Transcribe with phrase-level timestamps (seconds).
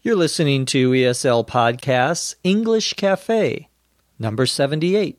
[0.00, 3.68] You're listening to ESL Podcasts English Cafe,
[4.16, 5.18] number 78.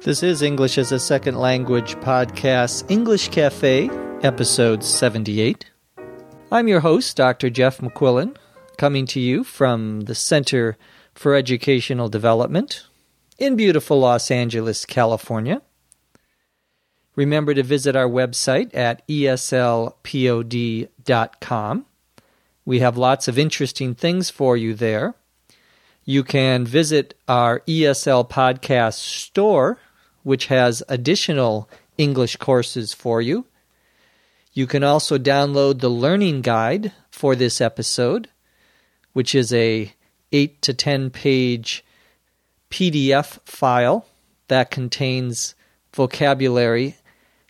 [0.00, 3.90] This is English as a Second Language Podcast, English Cafe,
[4.22, 5.70] episode 78.
[6.50, 7.50] I'm your host, Dr.
[7.50, 8.34] Jeff McQuillan,
[8.78, 10.78] coming to you from the Center
[11.14, 12.86] for Educational Development
[13.38, 15.62] in beautiful Los Angeles, California.
[17.14, 19.96] Remember to visit our website at eslpod.com.
[22.64, 25.14] We have lots of interesting things for you there.
[26.04, 29.78] You can visit our ESL podcast store,
[30.22, 31.68] which has additional
[31.98, 33.46] English courses for you.
[34.52, 38.28] You can also download the learning guide for this episode,
[39.12, 39.92] which is a
[40.32, 41.84] 8 to 10 page
[42.70, 44.06] PDF file
[44.48, 45.54] that contains
[45.94, 46.96] vocabulary,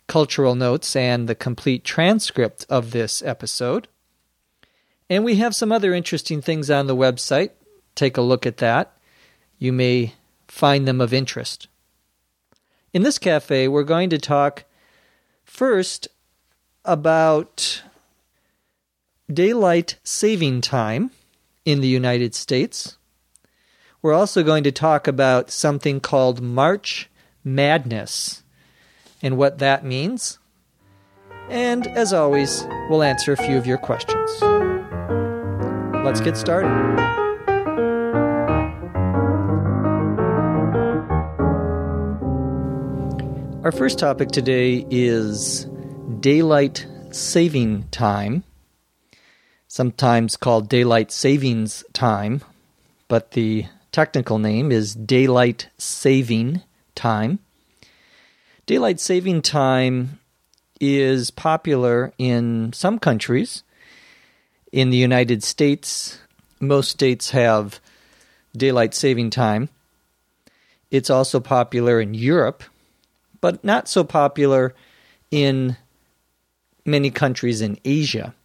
[0.07, 3.87] cultural notes, and the complete transcript of this episode.
[5.09, 7.51] And we have some other interesting things on the website.
[7.95, 8.97] Take a look at that.
[9.57, 10.13] You may
[10.47, 11.67] find them of interest.
[12.93, 14.65] In this cafe, we're going to talk
[15.45, 16.07] first
[16.85, 17.81] about
[19.31, 21.11] daylight saving time
[21.65, 22.97] in the United States.
[24.01, 27.09] We're also going to talk about something called March
[27.43, 28.43] Madness
[29.21, 30.39] and what that means.
[31.49, 34.29] And as always, we'll answer a few of your questions.
[36.03, 36.69] Let's get started.
[43.63, 45.65] Our first topic today is
[46.19, 48.43] daylight saving time
[49.73, 52.43] sometimes called daylight savings time,
[53.07, 56.61] but the technical name is daylight saving
[56.93, 57.39] time.
[58.67, 60.19] Daylight saving time
[60.79, 63.63] is popular in some countries.
[64.71, 66.19] In the United States,
[66.59, 67.79] most states have
[68.55, 69.69] daylight saving time.
[70.91, 72.63] It's also popular in Europe,
[73.41, 74.75] but not so popular
[75.31, 75.77] in
[76.85, 78.35] many countries in Asia.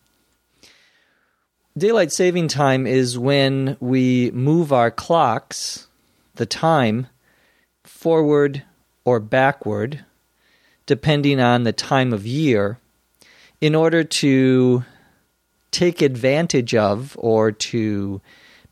[1.78, 5.87] Daylight saving time is when we move our clocks,
[6.34, 7.06] the time,
[7.84, 8.65] forward
[9.05, 10.05] or backward,
[10.87, 12.81] depending on the time of year,
[13.61, 14.84] in order to
[15.71, 18.21] take advantage of or to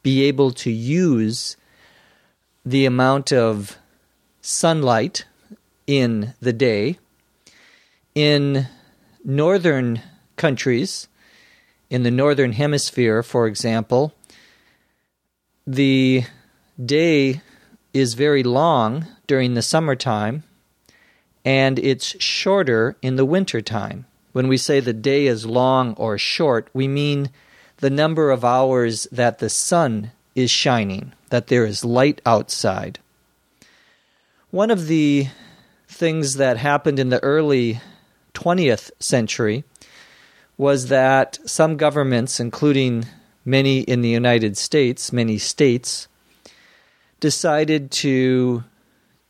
[0.02, 1.56] be able to use
[2.64, 3.78] the amount of
[4.40, 5.26] sunlight
[5.86, 6.98] in the day.
[8.16, 8.66] In
[9.24, 10.02] northern
[10.34, 11.06] countries,
[11.90, 14.12] in the northern hemisphere, for example,
[15.66, 16.24] the
[16.84, 17.40] day
[17.92, 20.42] is very long during the summertime
[21.44, 24.04] and it's shorter in the wintertime.
[24.32, 27.30] When we say the day is long or short, we mean
[27.78, 32.98] the number of hours that the sun is shining, that there is light outside.
[34.50, 35.28] One of the
[35.88, 37.80] things that happened in the early
[38.34, 39.64] 20th century
[40.58, 43.06] was that some governments, including
[43.44, 46.08] many in the United States, many states,
[47.20, 48.64] decided to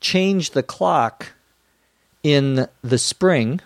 [0.00, 1.32] change the clock
[2.22, 3.60] in the spring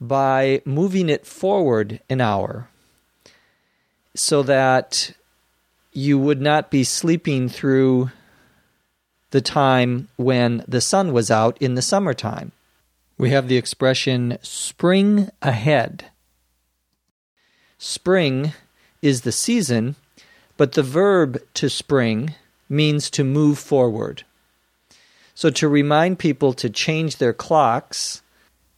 [0.00, 2.68] by moving it forward an hour
[4.14, 5.12] so that
[5.92, 8.10] you would not be sleeping through
[9.30, 12.52] the time when the sun was out in the summertime.
[13.18, 16.10] We have the expression spring ahead.
[17.78, 18.52] Spring
[19.02, 19.96] is the season,
[20.56, 22.34] but the verb to spring
[22.68, 24.24] means to move forward.
[25.34, 28.22] So, to remind people to change their clocks,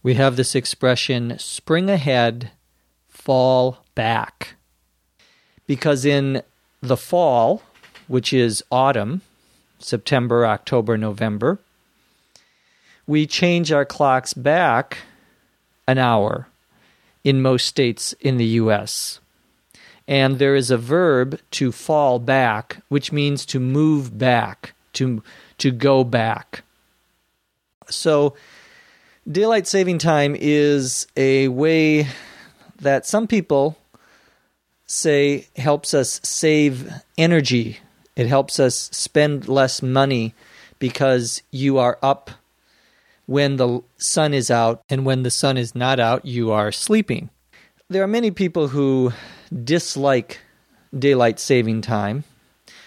[0.02, 2.50] we have this expression spring ahead,
[3.08, 4.56] fall back.
[5.68, 6.42] Because in
[6.82, 7.62] the fall,
[8.08, 9.22] which is autumn,
[9.78, 11.60] September, October, November,
[13.06, 14.98] we change our clocks back
[15.86, 16.47] an hour
[17.28, 19.20] in most states in the U.S.
[20.06, 25.22] And there is a verb to fall back, which means to move back, to,
[25.58, 26.62] to go back.
[27.90, 28.34] So,
[29.30, 32.08] daylight saving time is a way
[32.80, 33.76] that some people
[34.86, 37.80] say helps us save energy.
[38.16, 40.34] It helps us spend less money
[40.78, 42.30] because you are up
[43.28, 47.28] when the sun is out, and when the sun is not out, you are sleeping.
[47.90, 49.12] There are many people who
[49.52, 50.40] dislike
[50.98, 52.24] daylight saving time.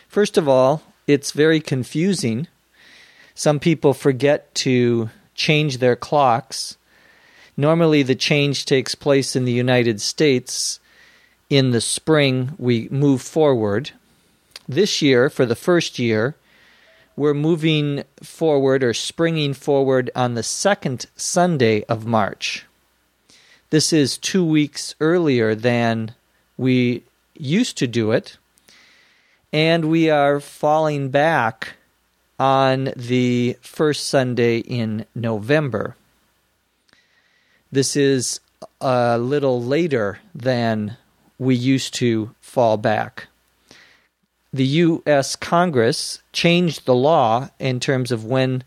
[0.08, 2.48] First of all, it's very confusing.
[3.36, 6.76] Some people forget to change their clocks.
[7.56, 10.80] Normally, the change takes place in the United States.
[11.52, 13.92] In the spring, we move forward.
[14.68, 16.36] This year, for the first year,
[17.22, 22.66] we're moving forward or springing forward on the second Sunday of March.
[23.70, 26.16] This is two weeks earlier than
[26.58, 27.04] we
[27.36, 28.38] used to do it,
[29.54, 31.74] and we are falling back
[32.40, 35.96] on the first Sunday in November.
[37.72, 38.40] This is
[38.82, 40.98] a little later than
[41.38, 43.28] we used to fall back
[44.54, 45.36] the U.S.
[45.36, 48.64] Congress changed the law in terms of when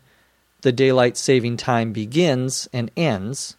[0.61, 3.55] the daylight saving time begins and ends.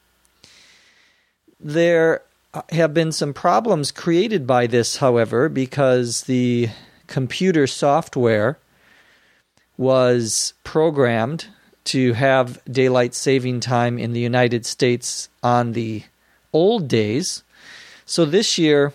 [1.60, 2.22] There
[2.70, 6.68] have been some problems created by this, however, because the
[7.06, 8.58] computer software
[9.76, 11.46] was programmed
[11.84, 16.02] to have daylight saving time in the United States on the
[16.52, 17.44] old days.
[18.04, 18.92] So this year,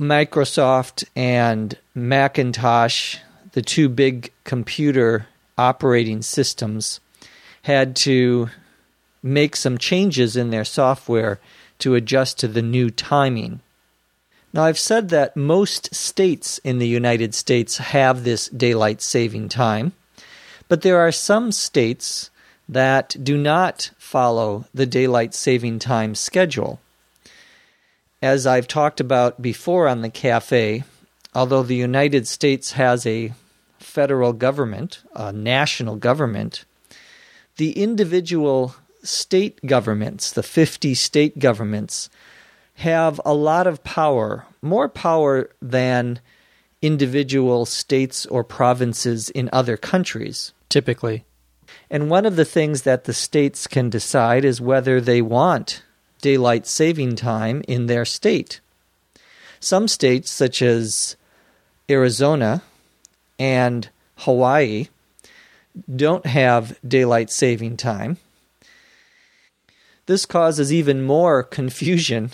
[0.00, 3.18] Microsoft and Macintosh,
[3.52, 5.26] the two big computer
[5.58, 7.00] operating systems,
[7.64, 8.48] had to
[9.22, 11.38] make some changes in their software
[11.80, 13.60] to adjust to the new timing.
[14.54, 19.92] Now, I've said that most states in the United States have this daylight saving time,
[20.66, 22.30] but there are some states
[22.66, 26.80] that do not follow the daylight saving time schedule.
[28.22, 30.84] As I've talked about before on the cafe,
[31.34, 33.32] although the United States has a
[33.78, 36.66] federal government, a national government,
[37.56, 42.10] the individual state governments, the 50 state governments,
[42.74, 46.20] have a lot of power, more power than
[46.82, 51.24] individual states or provinces in other countries, typically.
[51.88, 55.82] And one of the things that the states can decide is whether they want
[56.20, 58.60] daylight saving time in their state.
[59.58, 61.16] Some states, such as
[61.88, 62.62] Arizona
[63.38, 63.88] and
[64.18, 64.88] Hawaii,
[65.94, 68.18] don't have daylight saving time.
[70.06, 72.32] This causes even more confusion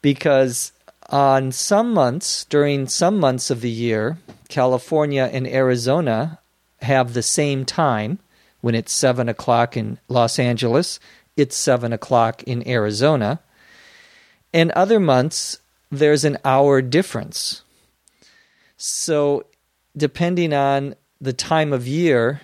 [0.00, 0.72] because
[1.10, 4.18] on some months, during some months of the year,
[4.48, 6.38] California and Arizona
[6.82, 8.18] have the same time
[8.60, 10.98] when it's 7 o'clock in Los Angeles
[11.38, 13.40] it's 7 o'clock in Arizona.
[14.52, 17.62] And other months, there's an hour difference.
[18.76, 19.46] So,
[19.96, 22.40] depending on the time of year,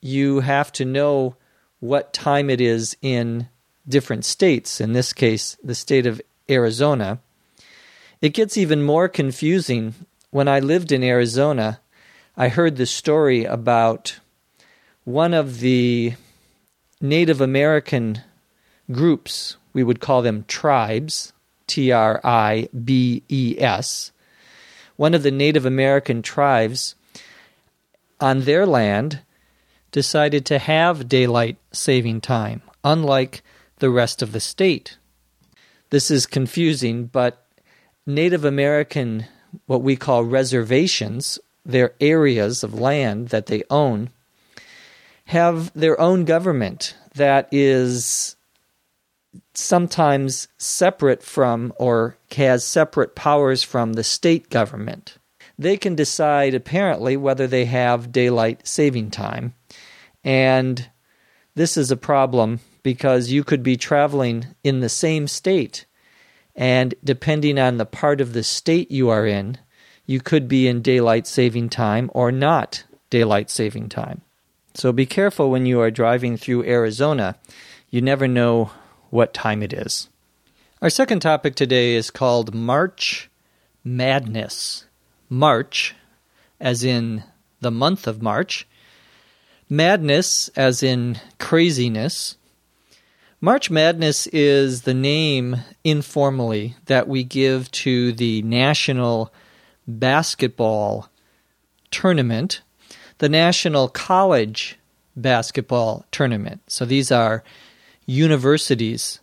[0.00, 1.36] you have to know
[1.80, 3.48] what time it is in
[3.88, 7.18] different states, in this case, the state of Arizona.
[8.20, 9.94] It gets even more confusing.
[10.30, 11.80] When I lived in Arizona,
[12.36, 14.18] I heard the story about
[15.04, 16.14] one of the
[17.00, 18.22] Native American
[18.90, 21.32] groups, we would call them tribes,
[21.66, 24.12] T R I B E S.
[24.96, 26.94] One of the Native American tribes
[28.20, 29.20] on their land
[29.90, 33.42] decided to have daylight saving time, unlike
[33.78, 34.98] the rest of the state.
[35.90, 37.46] This is confusing, but
[38.06, 39.26] Native American,
[39.66, 44.10] what we call reservations, their areas of land that they own,
[45.26, 48.36] have their own government that is
[49.54, 55.16] sometimes separate from or has separate powers from the state government.
[55.58, 59.54] They can decide, apparently, whether they have daylight saving time.
[60.24, 60.88] And
[61.54, 65.86] this is a problem because you could be traveling in the same state,
[66.56, 69.58] and depending on the part of the state you are in,
[70.06, 74.20] you could be in daylight saving time or not daylight saving time.
[74.74, 77.36] So be careful when you are driving through Arizona.
[77.90, 78.72] You never know
[79.10, 80.08] what time it is.
[80.82, 83.30] Our second topic today is called March
[83.84, 84.86] Madness.
[85.28, 85.94] March,
[86.60, 87.22] as in
[87.60, 88.66] the month of March,
[89.68, 92.36] madness, as in craziness.
[93.40, 99.32] March Madness is the name informally that we give to the National
[99.86, 101.08] Basketball
[101.90, 102.62] Tournament
[103.24, 104.78] the National College
[105.16, 106.60] Basketball Tournament.
[106.66, 107.42] So these are
[108.04, 109.20] universities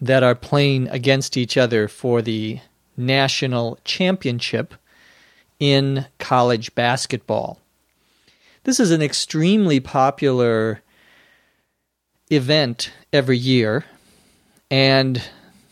[0.00, 2.58] that are playing against each other for the
[2.96, 4.74] national championship
[5.60, 7.60] in college basketball.
[8.64, 10.82] This is an extremely popular
[12.32, 13.84] event every year,
[14.72, 15.22] and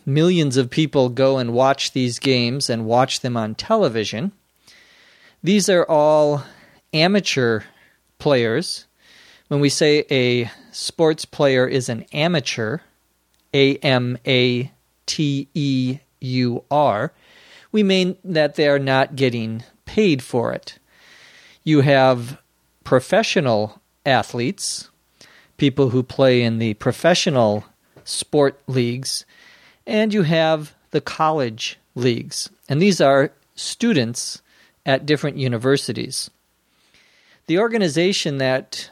[0.07, 4.31] millions of people go and watch these games and watch them on television.
[5.43, 6.45] These are all
[6.93, 7.63] amateur
[8.19, 8.87] players.
[9.49, 12.79] When we say a sports player is an amateur,
[13.55, 14.71] A M A
[15.07, 17.13] T E U R,
[17.73, 20.79] we mean that they are not getting paid for it.
[21.65, 22.41] You have
[22.85, 24.89] professional athletes,
[25.57, 27.65] people who play in the professional
[28.05, 29.25] sport leagues,
[29.87, 32.49] and you have the college leagues.
[32.69, 34.41] And these are students
[34.87, 36.31] at different universities.
[37.49, 38.91] The organization that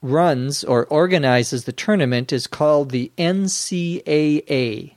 [0.00, 4.92] runs or organizes the tournament is called the NCAA,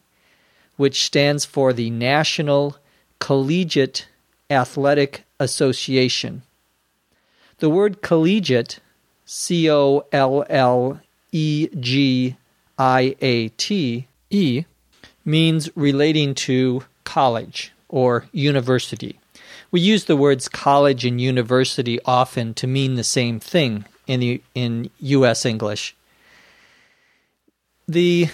[0.78, 2.78] which stands for the National
[3.18, 4.08] Collegiate
[4.48, 6.44] Athletic Association.
[7.58, 8.80] The word collegiate,
[9.26, 12.36] C O L L E G
[12.78, 14.66] I A T E,
[15.26, 19.18] means relating to college or university.
[19.74, 24.44] We use the words college and university often to mean the same thing in the,
[24.54, 25.96] in US English.
[27.88, 28.28] The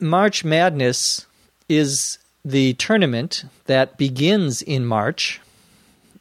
[0.00, 1.26] March Madness
[1.68, 5.38] is the tournament that begins in March.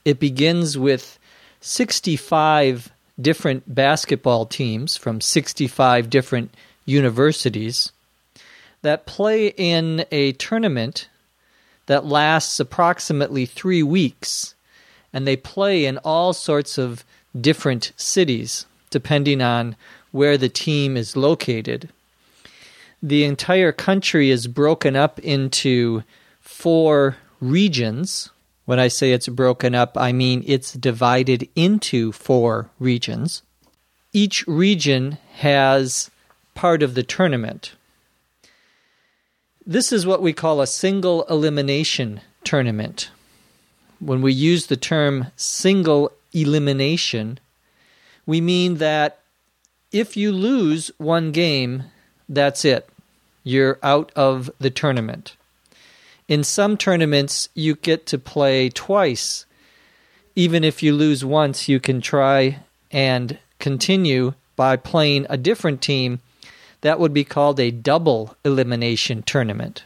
[0.04, 1.18] It begins with
[1.62, 6.54] 65 different basketball teams from 65 different
[6.86, 7.94] universities
[8.82, 11.08] that play in a tournament
[11.88, 14.56] that lasts approximately three weeks,
[15.12, 17.04] and they play in all sorts of
[17.40, 19.76] different cities depending on
[20.12, 21.90] where the team is located.
[23.02, 26.04] The entire country is broken up into
[26.42, 28.32] four regions.
[28.66, 33.44] When I say it's broken up, I mean it's divided into four regions.
[34.14, 36.10] Each region has
[36.56, 37.74] part of the tournament.
[39.70, 43.10] This is what we call a single elimination tournament.
[44.00, 47.38] When we use the term single elimination,
[48.26, 49.20] we mean that
[49.92, 51.84] if you lose one game,
[52.30, 52.88] that's it.
[53.44, 55.36] You're out of the tournament.
[56.30, 59.46] In some tournaments, you get to play twice.
[60.34, 62.60] Even if you lose once, you can try
[62.90, 66.22] and continue by playing a different team
[66.82, 69.84] that would be called a double elimination tournament.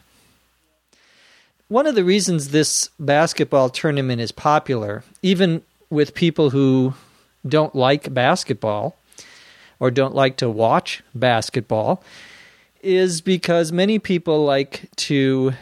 [1.67, 6.95] One of the reasons this basketball tournament is popular, even with people who
[7.47, 8.97] don't like basketball
[9.79, 12.03] or don't like to watch basketball,
[12.83, 15.53] is because many people like to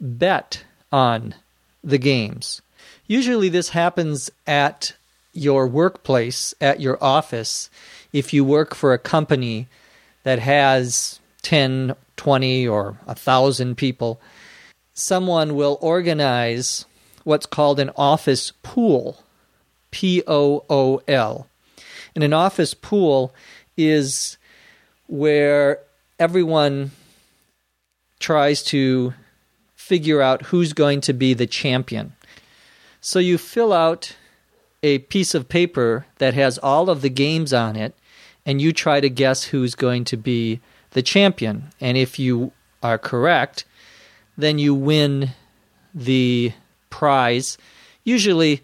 [0.00, 1.34] bet on
[1.82, 2.60] the games.
[3.06, 4.94] Usually, this happens at
[5.32, 7.70] your workplace, at your office,
[8.12, 9.66] if you work for a company
[10.22, 14.20] that has 10, 20, or a 1,000 people,
[14.94, 16.84] someone will organize
[17.24, 19.22] what's called an office pool.
[19.92, 21.46] P O O L.
[22.16, 23.32] And an office pool
[23.76, 24.36] is
[25.06, 25.78] where
[26.18, 26.90] everyone
[28.18, 29.14] tries to
[29.76, 32.14] figure out who's going to be the champion.
[33.00, 34.16] So you fill out
[34.82, 37.94] a piece of paper that has all of the games on it
[38.44, 41.70] and you try to guess who's going to be the champion.
[41.80, 43.64] And if you are correct,
[44.36, 45.30] then you win
[45.94, 46.52] the
[46.90, 47.58] prize.
[48.04, 48.62] Usually,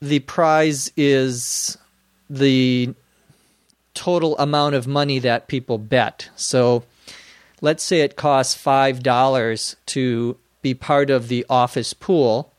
[0.00, 1.78] the prize is
[2.28, 2.94] the
[3.94, 6.28] total amount of money that people bet.
[6.36, 6.84] So,
[7.60, 12.52] let's say it costs $5 to be part of the office pool.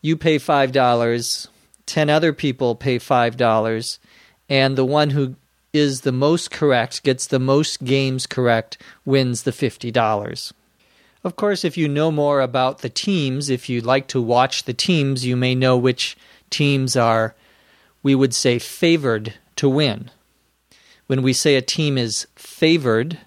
[0.00, 1.48] You pay $5,
[1.86, 3.98] 10 other people pay $5
[4.48, 5.36] and the one who
[5.72, 10.52] is the most correct, gets the most games correct, wins the $50.
[11.24, 14.72] Of course, if you know more about the teams, if you like to watch the
[14.72, 16.16] teams, you may know which
[16.48, 17.34] teams are,
[18.02, 20.10] we would say, favored to win.
[21.06, 23.18] When we say a team is favored,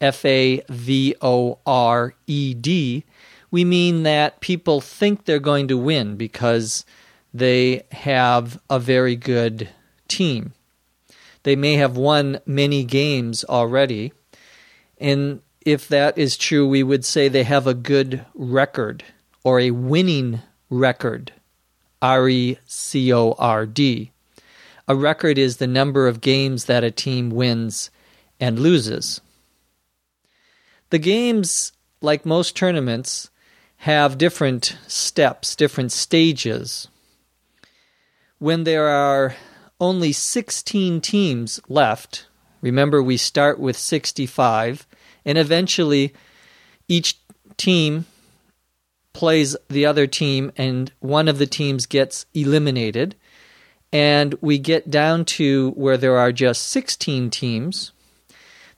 [0.00, 3.04] F A V O R E D,
[3.50, 6.84] we mean that people think they're going to win because
[7.32, 9.68] they have a very good
[10.16, 10.52] team.
[11.42, 14.12] They may have won many games already.
[14.98, 19.04] And if that is true, we would say they have a good record
[19.42, 20.40] or a winning
[20.70, 21.32] record.
[22.00, 24.10] R E C O R D.
[24.86, 27.90] A record is the number of games that a team wins
[28.38, 29.22] and loses.
[30.90, 33.30] The games, like most tournaments,
[33.78, 36.88] have different steps, different stages.
[38.38, 39.34] When there are
[39.80, 42.26] only 16 teams left.
[42.60, 44.86] Remember, we start with 65,
[45.24, 46.14] and eventually
[46.88, 47.18] each
[47.56, 48.06] team
[49.12, 53.14] plays the other team, and one of the teams gets eliminated.
[53.92, 57.92] And we get down to where there are just 16 teams.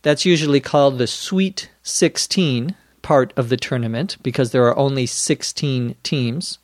[0.03, 5.97] That's usually called the Sweet 16 part of the tournament because there are only 16
[6.03, 6.59] teams.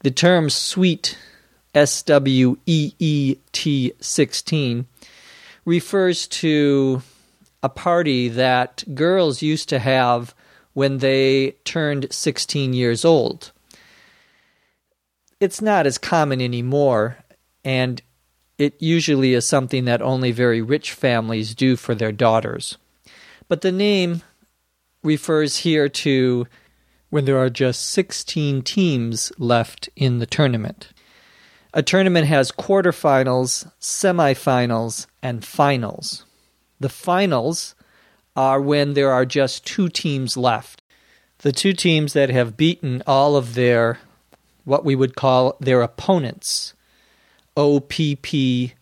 [0.00, 1.16] The term Sweet,
[1.74, 4.86] S W E E T 16,
[5.64, 7.02] refers to
[7.62, 10.34] a party that girls used to have
[10.74, 13.52] when they turned 16 years old.
[15.40, 17.18] It's not as common anymore,
[17.64, 18.02] and
[18.58, 22.76] it usually is something that only very rich families do for their daughters.
[23.48, 24.22] But the name
[25.02, 26.46] refers here to
[27.10, 30.93] when there are just 16 teams left in the tournament.
[31.76, 36.24] A tournament has quarterfinals, semifinals, and finals.
[36.78, 37.74] The finals
[38.36, 40.82] are when there are just two teams left.
[41.38, 43.98] The two teams that have beaten all of their,
[44.64, 46.74] what we would call their opponents,
[47.56, 48.74] O P P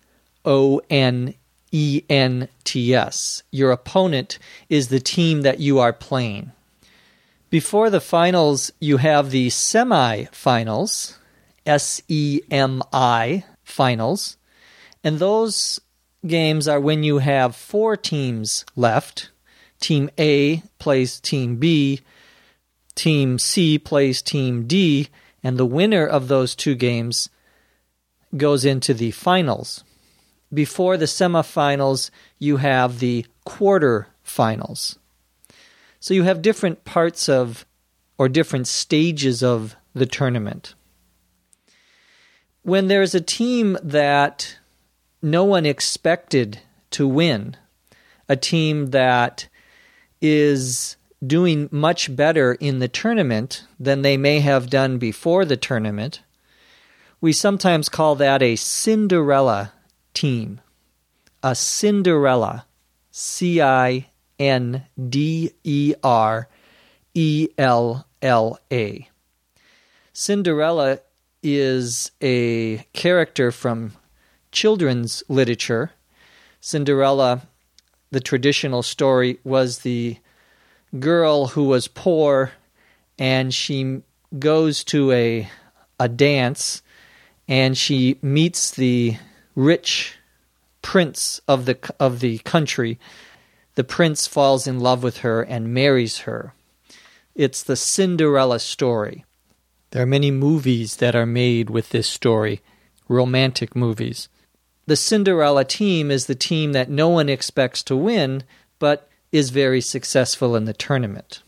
[0.45, 1.35] O N
[1.71, 3.43] E N T S.
[3.51, 6.53] Your opponent is the team that you are playing.
[7.49, 11.19] Before the finals, you have the semi-finals,
[11.67, 14.37] S E M I finals,
[15.05, 15.81] and those
[16.27, 19.31] games are when you have four teams left.
[19.81, 22.01] Team A plays Team B,
[22.95, 25.09] Team C plays Team D,
[25.43, 27.29] and the winner of those two games
[28.37, 29.83] goes into the finals.
[30.55, 34.99] Before the semifinals, you have the quarterfinals.
[35.99, 37.67] So you have different parts of
[38.19, 40.75] or different stages of the tournament.
[42.63, 44.57] When there's a team that
[45.21, 47.57] no one expected to win,
[48.29, 49.49] a team that
[50.21, 56.23] is doing much better in the tournament than they may have done before the tournament,
[57.21, 59.73] we sometimes call that a Cinderella
[60.15, 60.61] team.
[61.43, 62.67] A Cinderella.
[63.11, 64.09] C I
[64.39, 66.49] N D E R
[67.15, 69.09] E L L A.
[70.13, 71.01] Cinderella
[71.43, 73.93] is a character from
[74.51, 75.93] children's literature.
[76.61, 77.43] Cinderella,
[78.11, 80.19] the traditional story, was the
[80.99, 82.53] girl who was poor
[83.19, 84.03] and she
[84.39, 85.49] goes to a
[85.99, 86.83] a dance
[87.49, 89.17] and she meets the
[89.55, 90.17] rich
[90.81, 92.99] prince of the of the country.
[93.75, 96.55] The prince falls in love with her and marries her.
[97.35, 99.25] It's the Cinderella story.
[99.93, 102.63] There are many movies that are made with this story,
[103.09, 104.31] romantic movies.
[104.87, 108.43] The Cinderella team is the team that no one expects to win,
[108.79, 111.43] but is very successful in the tournament.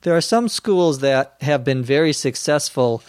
[0.00, 3.02] There are some schools that have been very successful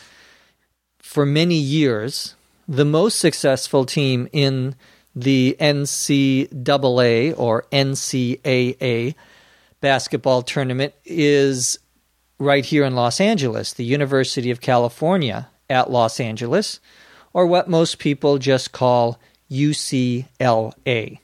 [0.99, 2.35] for many years.
[2.67, 4.75] The most successful team in
[5.15, 9.15] the NCAA or NCAA
[9.79, 11.79] basketball tournament is
[12.37, 16.79] right here in Los Angeles, the University of California at Los Angeles,
[17.33, 19.19] or what most people just call
[19.49, 21.19] UCLA.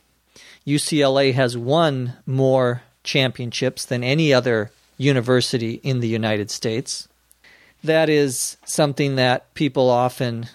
[0.66, 7.08] UCLA has won more championships than any other university in the United States.
[7.84, 10.48] That is something that people often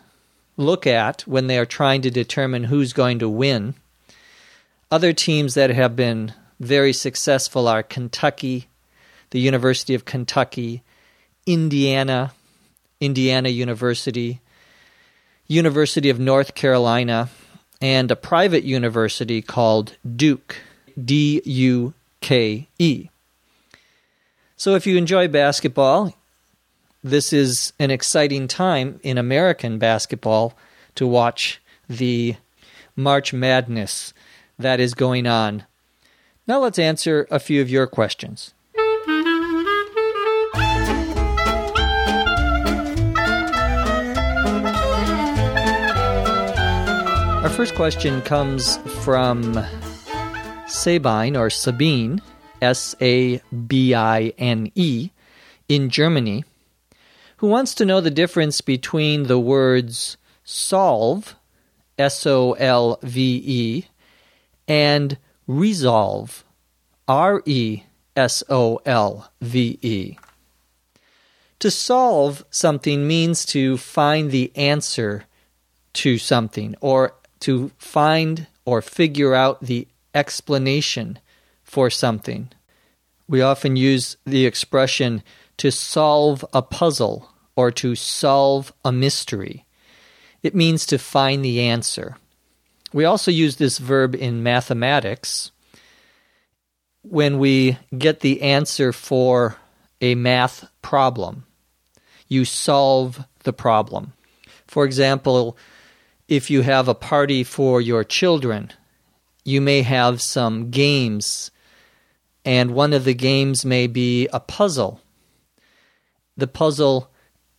[0.57, 3.75] look at when they are trying to determine who's going to win.
[4.91, 8.69] Other teams that have been very successful are Kentucky,
[9.31, 10.83] the University of Kentucky,
[11.47, 12.33] Indiana,
[13.01, 14.41] Indiana University,
[15.47, 17.29] University of North Carolina,
[17.81, 20.57] and a private university called Duke,
[21.03, 23.09] D U K E.
[24.57, 26.15] So if you enjoy basketball,
[27.05, 30.55] this is an exciting time in American basketball
[30.95, 32.37] to watch the
[32.97, 34.15] March Madness
[34.59, 35.65] that is going on.
[36.47, 38.55] Now let's answer a few of your questions.
[47.57, 49.59] First question comes from
[50.67, 52.21] Sabine or Sabine,
[52.61, 55.09] S A B I N E,
[55.67, 56.45] in Germany,
[57.39, 61.35] who wants to know the difference between the words solve,
[61.99, 63.85] S O L V E,
[64.69, 65.17] and
[65.47, 66.45] resolve,
[67.09, 70.19] R E S O L V E.
[71.61, 75.25] To solve something means to find the answer
[75.95, 77.15] to something or
[77.47, 81.17] to find or figure out the explanation
[81.63, 82.49] for something.
[83.29, 85.23] We often use the expression
[85.59, 89.65] to solve a puzzle or to solve a mystery.
[90.43, 92.17] It means to find the answer.
[92.93, 95.53] We also use this verb in mathematics
[97.03, 99.55] when we get the answer for
[100.01, 101.47] a math problem.
[102.27, 104.15] You solve the problem.
[104.67, 105.57] For example,
[106.29, 108.73] if you have a party for your children,
[109.45, 111.51] you may have some games,
[112.45, 115.01] and one of the games may be a puzzle.
[116.37, 117.11] The puzzle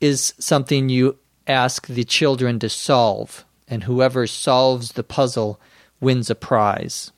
[0.01, 5.60] is something you ask the children to solve, and whoever solves the puzzle
[5.99, 7.12] wins a prize.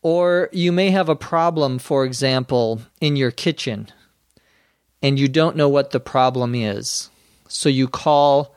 [0.00, 3.88] Or you may have a problem, for example, in your kitchen,
[5.02, 7.10] and you don't know what the problem is.
[7.46, 8.53] So you call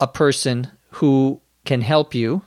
[0.00, 2.42] a person who can help you.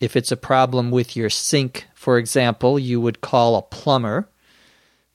[0.00, 4.28] If it's a problem with your sink, for example, you would call a plumber,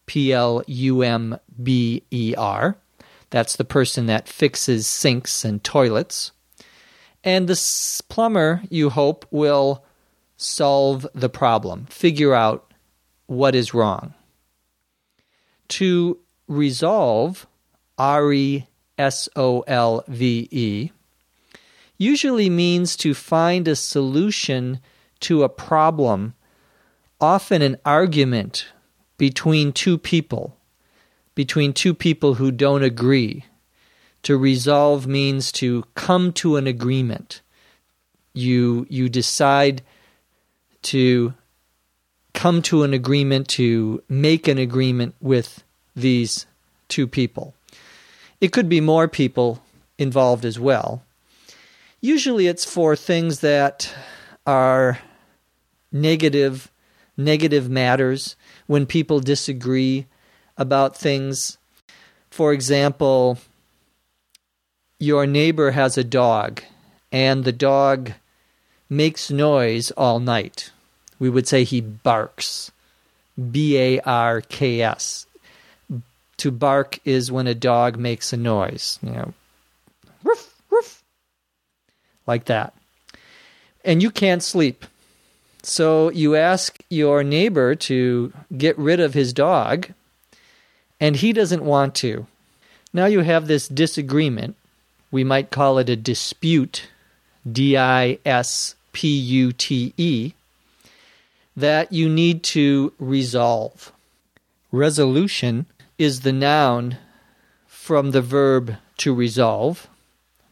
[0.06, 2.78] P L U M B E R.
[3.32, 6.32] That's the person that fixes sinks and toilets.
[7.24, 9.84] And the plumber, you hope, will
[10.38, 12.72] solve the problem, figure out
[13.26, 14.14] what is wrong.
[15.70, 17.48] To resolve,
[17.98, 20.92] R E S O L V E,
[21.98, 24.80] usually means to find a solution
[25.22, 26.34] to a problem,
[27.22, 28.68] often an argument
[29.18, 30.58] between two people,
[31.36, 33.46] between two people who don't agree.
[34.24, 37.42] To resolve means to come to an agreement.
[38.34, 39.84] You, you decide
[40.84, 41.34] to
[42.34, 45.64] come to an agreement, to make an agreement with
[45.96, 46.46] these
[46.88, 47.56] two people.
[48.42, 49.62] It could be more people
[49.98, 51.05] involved as well.
[52.06, 53.92] Usually it's for things that
[54.46, 55.00] are
[55.92, 56.70] negative,
[57.18, 58.36] negative matters
[58.68, 60.06] when people disagree
[60.56, 61.58] about things.
[62.30, 63.40] For example,
[65.00, 66.62] your neighbor has a dog
[67.12, 68.12] and the dog
[68.88, 70.70] makes noise all night.
[71.18, 72.72] We would say he barks.
[73.36, 75.26] B A R K S.
[76.38, 79.34] To bark is when a dog makes a noise, you know,
[82.28, 82.74] like that.
[83.84, 84.86] And you can't sleep.
[85.64, 89.90] So you ask your neighbor to get rid of his dog,
[91.00, 92.28] and he doesn't want to.
[92.94, 94.56] Now you have this disagreement.
[95.12, 96.88] We might call it a dispute,
[97.52, 100.34] D I S P U T E,
[101.58, 103.92] that you need to resolve.
[104.72, 105.66] Resolution
[105.98, 106.98] is the noun
[107.68, 109.88] from the verb to resolve.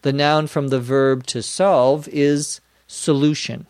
[0.03, 3.67] The noun from the verb to solve is solution.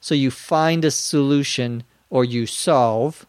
[0.00, 3.26] So you find a solution or you solve.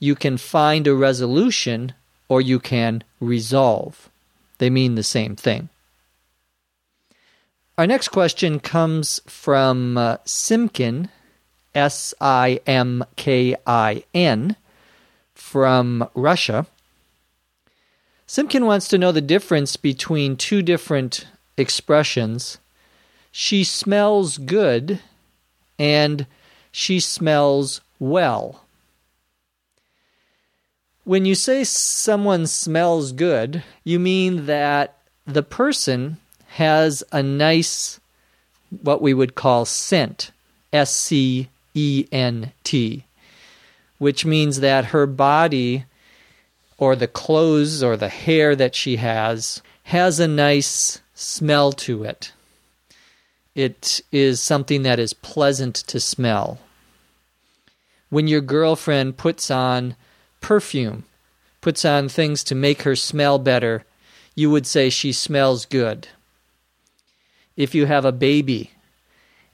[0.00, 1.92] You can find a resolution
[2.28, 4.10] or you can resolve.
[4.58, 5.68] They mean the same thing.
[7.76, 11.10] Our next question comes from uh, Simkin,
[11.74, 14.56] S I M K I N,
[15.34, 16.66] from Russia.
[18.28, 22.58] Simkin wants to know the difference between two different expressions.
[23.32, 25.00] She smells good
[25.78, 26.26] and
[26.70, 28.64] she smells well.
[31.04, 37.98] When you say someone smells good, you mean that the person has a nice,
[38.82, 40.32] what we would call scent,
[40.70, 43.04] S C E N T,
[43.96, 45.86] which means that her body
[46.78, 52.32] or the clothes or the hair that she has has a nice smell to it.
[53.54, 56.58] It is something that is pleasant to smell.
[58.08, 59.96] When your girlfriend puts on
[60.40, 61.04] perfume,
[61.60, 63.84] puts on things to make her smell better,
[64.36, 66.08] you would say she smells good.
[67.56, 68.70] If you have a baby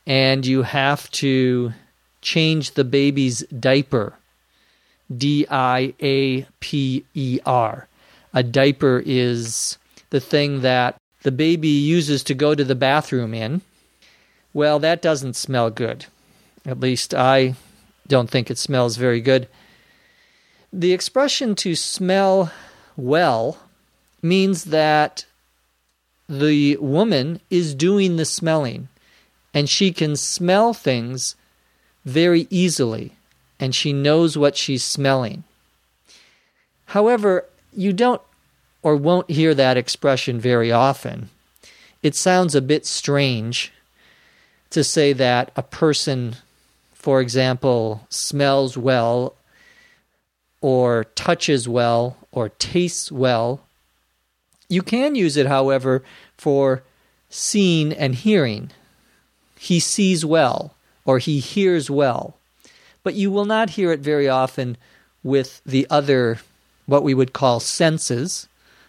[0.06, 1.72] and you have to
[2.20, 4.18] change the baby's diaper,
[5.14, 7.88] D I A P E R.
[8.32, 9.78] A diaper is
[10.10, 13.62] the thing that the baby uses to go to the bathroom in.
[14.52, 16.06] Well, that doesn't smell good.
[16.66, 17.54] At least I
[18.06, 19.48] don't think it smells very good.
[20.72, 22.52] The expression to smell
[22.96, 23.58] well
[24.22, 25.26] means that
[26.28, 28.88] the woman is doing the smelling
[29.52, 31.36] and she can smell things
[32.04, 33.12] very easily
[33.58, 35.44] and she knows what she's smelling.
[36.86, 38.20] However, you don't
[38.82, 41.30] or won't hear that expression very often.
[42.02, 43.72] It sounds a bit strange
[44.70, 46.36] to say that a person,
[46.92, 49.34] for example, smells well
[50.60, 53.60] or touches well or tastes well.
[54.68, 56.02] You can use it, however,
[56.36, 56.82] for
[57.30, 58.70] seeing and hearing.
[59.58, 62.36] He sees well or he hears well.
[63.04, 64.76] But you will not hear it very often
[65.22, 66.40] with the other,
[66.86, 68.48] what we would call senses.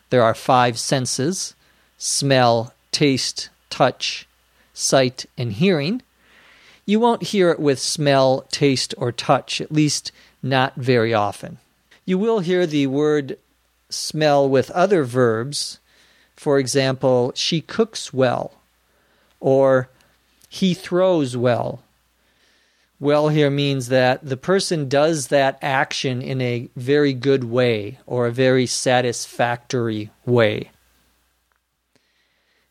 [0.10, 1.54] There are five senses
[1.98, 4.28] smell, taste, touch,
[4.74, 6.02] sight, and hearing.
[6.86, 10.12] You won't hear it with smell, taste, or touch, at least
[10.44, 11.58] not very often.
[12.06, 13.38] You will hear the word
[13.90, 15.80] smell with other verbs.
[16.36, 18.54] For example, she cooks well,
[19.40, 19.90] or
[20.50, 21.82] he throws well.
[23.06, 28.26] Well here means that the person does that action in a very good way or
[28.26, 30.72] a very satisfactory way.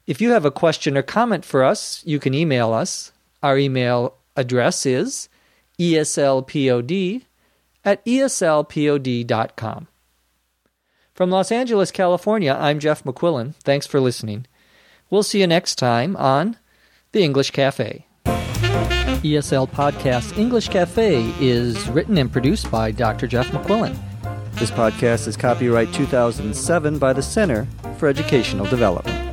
[0.09, 3.13] If you have a question or comment for us, you can email us.
[3.45, 5.29] Our email address is
[5.79, 7.23] eslpod
[7.85, 9.87] at eslpod.com.
[11.15, 13.55] From Los Angeles, California, I'm Jeff McQuillan.
[13.63, 14.49] Thanks for listening.
[15.11, 16.57] We'll see you next time on
[17.13, 18.05] The English Cafe.
[19.25, 23.27] ESL Podcast English Cafe is written and produced by Dr.
[23.27, 23.97] Jeff McQuillan.
[24.57, 29.24] This podcast is copyright 2007 by the Center for Educational Development.